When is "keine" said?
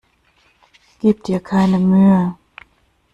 1.39-1.77